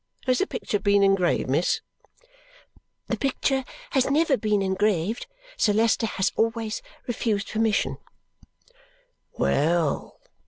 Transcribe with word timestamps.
Has 0.25 0.39
the 0.39 0.47
picture 0.47 0.79
been 0.79 1.03
engraved, 1.03 1.47
miss?" 1.47 1.81
"The 3.09 3.17
picture 3.17 3.63
has 3.91 4.09
never 4.09 4.35
been 4.35 4.63
engraved. 4.63 5.27
Sir 5.57 5.73
Leicester 5.73 6.07
has 6.07 6.31
always 6.35 6.81
refused 7.05 7.49
permission." 7.49 7.99
"Well!" 9.37 10.19